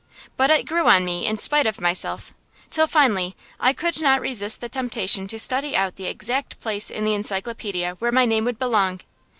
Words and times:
But 0.35 0.49
it 0.49 0.65
grew 0.65 0.87
on 0.87 1.05
me 1.05 1.27
in 1.27 1.37
spite 1.37 1.67
of 1.67 1.79
myself, 1.79 2.33
till 2.71 2.87
finally 2.87 3.35
I 3.59 3.71
could 3.71 4.01
not 4.01 4.19
resist 4.19 4.59
the 4.59 4.67
temptation 4.67 5.27
to 5.27 5.37
study 5.37 5.75
out 5.75 5.95
the 5.95 6.05
exact 6.07 6.59
place 6.59 6.89
in 6.89 7.05
the 7.05 7.11
encyclopædia 7.13 7.95
where 7.99 8.11
my 8.11 8.25
name 8.25 8.45
would 8.45 8.57
belong. 8.57 9.01